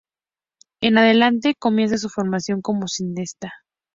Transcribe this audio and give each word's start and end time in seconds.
En 0.81 0.97
adelante, 0.97 1.53
comienza 1.59 1.95
su 1.99 2.09
formación 2.09 2.63
como 2.63 2.87
cineasta. 2.87 3.51